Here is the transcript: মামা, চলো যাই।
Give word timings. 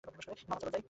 মামা, 0.03 0.55
চলো 0.61 0.69
যাই। 0.69 0.79